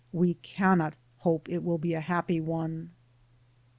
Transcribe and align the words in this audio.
We 0.11 0.33
cannot 0.33 0.95
hope 1.17 1.47
it 1.47 1.59
will 1.63 1.77
be 1.77 1.93
a 1.93 2.01
happy 2.01 2.39
one. 2.41 2.89